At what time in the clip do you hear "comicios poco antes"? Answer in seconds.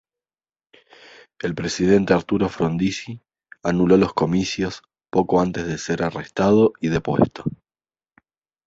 4.15-5.67